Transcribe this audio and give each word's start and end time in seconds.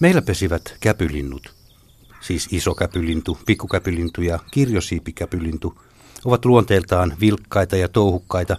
Meillä 0.00 0.22
pesivät 0.22 0.76
käpylinnut, 0.80 1.54
siis 2.20 2.48
isokäpylintu, 2.50 3.38
pikkukäpylintu 3.46 4.22
ja 4.22 4.38
kirjosiipikäpylintu, 4.50 5.80
ovat 6.24 6.44
luonteeltaan 6.44 7.16
vilkkaita 7.20 7.76
ja 7.76 7.88
touhukkaita, 7.88 8.56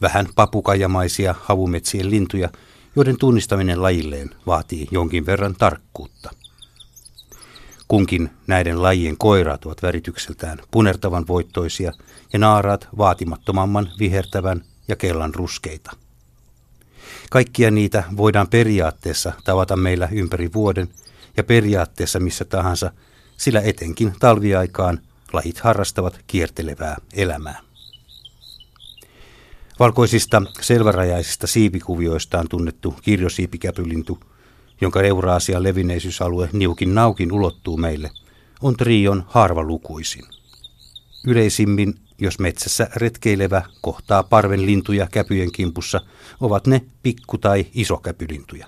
vähän 0.00 0.26
papukajamaisia 0.34 1.34
havumetsien 1.42 2.10
lintuja, 2.10 2.48
joiden 2.96 3.18
tunnistaminen 3.18 3.82
lajilleen 3.82 4.30
vaatii 4.46 4.88
jonkin 4.90 5.26
verran 5.26 5.54
tarkkuutta. 5.54 6.30
Kunkin 7.88 8.30
näiden 8.46 8.82
lajien 8.82 9.18
koiraat 9.18 9.64
ovat 9.64 9.82
väritykseltään 9.82 10.58
punertavan 10.70 11.24
voittoisia 11.28 11.92
ja 12.32 12.38
naaraat 12.38 12.88
vaatimattomamman 12.98 13.90
vihertävän 13.98 14.64
ja 14.88 14.96
kellan 14.96 15.34
ruskeita. 15.34 16.01
Kaikkia 17.30 17.70
niitä 17.70 18.04
voidaan 18.16 18.48
periaatteessa 18.48 19.32
tavata 19.44 19.76
meillä 19.76 20.08
ympäri 20.12 20.52
vuoden 20.52 20.88
ja 21.36 21.44
periaatteessa 21.44 22.20
missä 22.20 22.44
tahansa, 22.44 22.90
sillä 23.36 23.60
etenkin 23.60 24.14
talviaikaan 24.20 25.00
lajit 25.32 25.58
harrastavat 25.58 26.20
kiertelevää 26.26 26.96
elämää. 27.12 27.60
Valkoisista 29.78 30.42
selvärajaisista 30.60 31.46
siipikuvioista 31.46 32.38
on 32.38 32.48
tunnettu 32.48 32.94
kirjosiipikäpylintu, 33.02 34.18
jonka 34.80 35.02
Euraasian 35.02 35.62
levinneisyysalue 35.62 36.48
niukin 36.52 36.94
naukin 36.94 37.32
ulottuu 37.32 37.76
meille, 37.76 38.10
on 38.62 38.76
trion 38.76 39.24
harvalukuisin. 39.28 40.24
Yleisimmin, 41.26 41.94
jos 42.22 42.38
metsässä 42.38 42.88
retkeilevä 42.96 43.62
kohtaa 43.80 44.22
parven 44.22 44.66
lintuja 44.66 45.06
käpyjen 45.12 45.52
kimpussa, 45.52 46.00
ovat 46.40 46.66
ne 46.66 46.82
pikku- 47.02 47.38
tai 47.38 47.66
isokäpylintuja. 47.74 48.66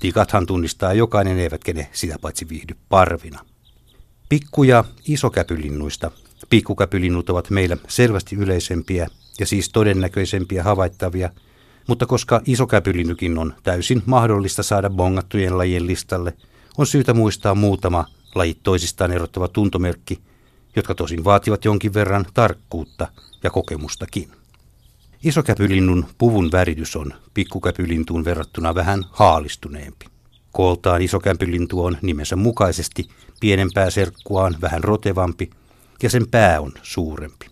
Tikathan 0.00 0.46
tunnistaa 0.46 0.92
jokainen, 0.92 1.38
eivätkä 1.38 1.72
ne 1.72 1.88
sitä 1.92 2.16
paitsi 2.20 2.48
viihdy 2.48 2.74
parvina. 2.88 3.44
Pikku- 4.28 4.64
ja 4.64 4.84
isokäpylinnuista 5.08 6.10
pikkukäpylinnut 6.50 7.30
ovat 7.30 7.50
meillä 7.50 7.76
selvästi 7.88 8.36
yleisempiä 8.36 9.08
ja 9.40 9.46
siis 9.46 9.68
todennäköisempiä 9.68 10.62
havaittavia, 10.62 11.30
mutta 11.86 12.06
koska 12.06 12.40
isokäpylinnykin 12.46 13.38
on 13.38 13.54
täysin 13.62 14.02
mahdollista 14.06 14.62
saada 14.62 14.90
bongattujen 14.90 15.58
lajien 15.58 15.86
listalle, 15.86 16.32
on 16.78 16.86
syytä 16.86 17.14
muistaa 17.14 17.54
muutama 17.54 18.04
lajit 18.34 18.58
toisistaan 18.62 19.12
erottava 19.12 19.48
tuntomerkki, 19.48 20.20
jotka 20.78 20.94
tosin 20.94 21.24
vaativat 21.24 21.64
jonkin 21.64 21.94
verran 21.94 22.26
tarkkuutta 22.34 23.08
ja 23.42 23.50
kokemustakin. 23.50 24.30
Isokäpylinnun 25.24 26.06
puvun 26.18 26.52
väritys 26.52 26.96
on 26.96 27.14
pikkukäpylintuun 27.34 28.24
verrattuna 28.24 28.74
vähän 28.74 29.04
haalistuneempi. 29.10 30.06
Kooltaan 30.52 31.02
isokäpylintu 31.02 31.84
on 31.84 31.98
nimensä 32.02 32.36
mukaisesti 32.36 33.08
pienempää 33.40 33.90
serkkuaan 33.90 34.56
vähän 34.60 34.84
rotevampi 34.84 35.50
ja 36.02 36.10
sen 36.10 36.28
pää 36.30 36.60
on 36.60 36.72
suurempi. 36.82 37.46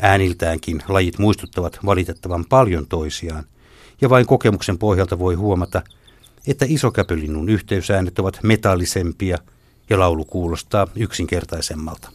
Ääniltäänkin 0.00 0.82
lajit 0.88 1.18
muistuttavat 1.18 1.78
valitettavan 1.86 2.44
paljon 2.48 2.86
toisiaan, 2.86 3.44
ja 4.00 4.10
vain 4.10 4.26
kokemuksen 4.26 4.78
pohjalta 4.78 5.18
voi 5.18 5.34
huomata, 5.34 5.82
että 6.46 6.66
isokäpylinnun 6.68 7.48
yhteysäänet 7.48 8.18
ovat 8.18 8.38
metallisempia 8.42 9.38
ja 9.90 9.98
laulu 9.98 10.24
kuulostaa 10.24 10.86
yksinkertaisemmalta. 10.96 12.10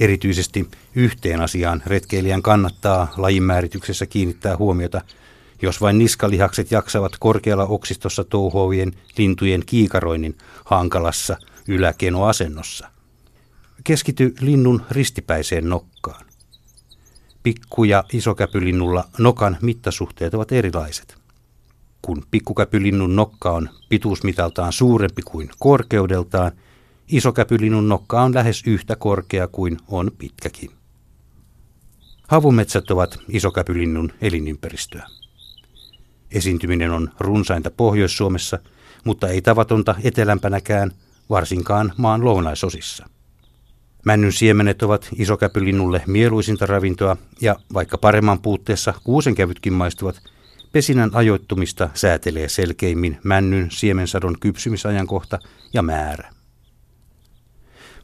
Erityisesti 0.00 0.68
yhteen 0.94 1.40
asiaan 1.40 1.82
retkeilijän 1.86 2.42
kannattaa 2.42 3.12
lajin 3.16 3.42
määrityksessä 3.42 4.06
kiinnittää 4.06 4.56
huomiota, 4.56 5.00
jos 5.62 5.80
vain 5.80 5.98
niskalihakset 5.98 6.70
jaksavat 6.70 7.12
korkealla 7.18 7.64
oksistossa 7.64 8.24
touhuavien 8.24 8.92
lintujen 9.18 9.62
kiikaroinnin 9.66 10.38
hankalassa 10.64 11.36
yläkenoasennossa. 11.68 12.90
Keskity 13.84 14.34
linnun 14.40 14.82
ristipäiseen 14.90 15.68
nokkaan. 15.68 16.29
Pikku- 17.42 17.84
ja 17.84 18.04
isokäpylinnulla 18.12 19.04
nokan 19.18 19.56
mittasuhteet 19.62 20.34
ovat 20.34 20.52
erilaiset. 20.52 21.18
Kun 22.02 22.22
pikkukäpylinnun 22.30 23.16
nokka 23.16 23.50
on 23.50 23.68
pituusmitaltaan 23.88 24.72
suurempi 24.72 25.22
kuin 25.22 25.50
korkeudeltaan– 25.58 26.52
Isokäpylinnun 27.10 27.88
nokka 27.88 28.22
on 28.22 28.34
lähes 28.34 28.62
yhtä 28.66 28.96
korkea 28.96 29.48
kuin 29.48 29.76
on 29.88 30.10
pitkäkin. 30.18 30.70
Havumetsät 32.28 32.90
ovat 32.90 33.18
isokäpylinnun 33.28 34.12
elinympäristöä. 34.20 35.06
Esiintyminen 36.30 36.90
on 36.90 37.10
runsainta 37.20 37.70
Pohjois-Suomessa, 37.70 38.58
mutta 39.04 39.28
ei 39.28 39.42
tavatonta 39.42 39.94
etelämpänäkään, 40.02 40.90
varsinkaan 41.30 41.92
maan 41.96 42.24
lounaisosissa. 42.24 43.08
Männyn 44.04 44.32
siemenet 44.32 44.82
ovat 44.82 45.08
isokäpylinnulle 45.16 46.02
mieluisinta 46.06 46.66
ravintoa 46.66 47.16
ja 47.40 47.56
vaikka 47.74 47.98
paremman 47.98 48.42
puutteessa 48.42 48.94
kuusenkävytkin 49.04 49.72
maistuvat, 49.72 50.22
pesinän 50.72 51.10
ajoittumista 51.12 51.90
säätelee 51.94 52.48
selkeimmin 52.48 53.18
männyn 53.24 53.70
siemensadon 53.70 54.36
kypsymisajankohta 54.40 55.38
ja 55.72 55.82
määrä. 55.82 56.32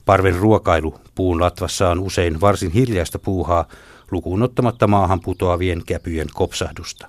Parven 0.04 0.36
ruokailu 0.36 1.00
puun 1.14 1.40
latvassa 1.40 1.90
on 1.90 2.00
usein 2.00 2.40
varsin 2.40 2.70
hiljaista 2.70 3.18
puuhaa, 3.18 3.68
lukuun 4.10 4.42
ottamatta 4.42 4.86
maahan 4.86 5.20
putoavien 5.20 5.82
käpyjen 5.86 6.28
kopsahdusta. 6.34 7.06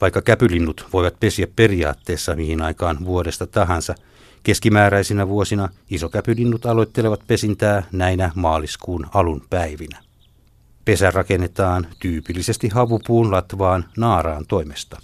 Vaikka 0.00 0.22
käpylinnut 0.22 0.86
voivat 0.92 1.20
pesiä 1.20 1.46
periaatteessa 1.56 2.34
mihin 2.34 2.62
aikaan 2.62 3.04
vuodesta 3.04 3.46
tahansa, 3.46 3.94
keskimääräisinä 4.42 5.28
vuosina 5.28 5.68
isokäpylinnut 5.90 6.66
aloittelevat 6.66 7.20
pesintää 7.26 7.82
näinä 7.92 8.30
maaliskuun 8.34 9.06
alun 9.14 9.42
päivinä. 9.50 9.98
Pesä 10.84 11.10
rakennetaan 11.10 11.86
tyypillisesti 11.98 12.68
havupuun 12.68 13.30
latvaan 13.30 13.84
naaraan 13.96 14.46
toimesta. 14.46 15.02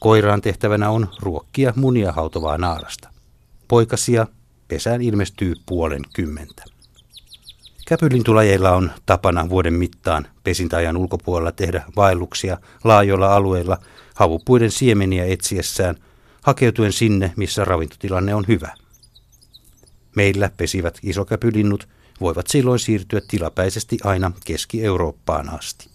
Koiraan 0.00 0.40
tehtävänä 0.40 0.90
on 0.90 1.08
ruokkia 1.20 1.72
munia 1.76 2.12
hautovaa 2.12 2.58
naarasta. 2.58 3.08
Poikasia 3.68 4.26
pesään 4.68 5.02
ilmestyy 5.02 5.54
puolen 5.66 6.02
kymmentä. 6.12 6.64
Käpylintulajeilla 7.86 8.70
on 8.70 8.90
tapana 9.06 9.48
vuoden 9.48 9.74
mittaan 9.74 10.26
pesintäajan 10.44 10.96
ulkopuolella 10.96 11.52
tehdä 11.52 11.82
vaelluksia 11.96 12.58
laajoilla 12.84 13.34
alueilla 13.36 13.78
havupuiden 14.14 14.70
siemeniä 14.70 15.24
etsiessään, 15.24 15.96
hakeutuen 16.42 16.92
sinne, 16.92 17.32
missä 17.36 17.64
ravintotilanne 17.64 18.34
on 18.34 18.44
hyvä. 18.48 18.74
Meillä 20.16 20.50
pesivät 20.56 20.98
isokäpylinnut 21.02 21.88
voivat 22.20 22.46
silloin 22.46 22.78
siirtyä 22.78 23.20
tilapäisesti 23.28 23.98
aina 24.04 24.32
Keski-Eurooppaan 24.44 25.48
asti. 25.48 25.91